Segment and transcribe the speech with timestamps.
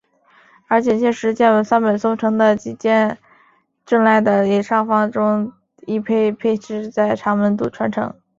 [0.67, 3.19] 而警戒石见三本松城的吉见
[3.85, 5.45] 正赖的野上房忠
[5.77, 8.11] 军势亦被配置在长门渡川城。